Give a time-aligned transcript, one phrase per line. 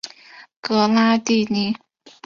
[0.61, 1.77] 格拉蒂尼。